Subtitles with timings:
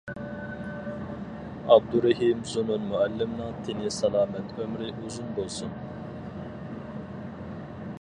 [1.73, 5.79] ئابدۇرېھىم زۇنۇن مۇئەللىمنىڭ تېنى سالامەت ئۆمرى ئۇزۇن بولسۇن!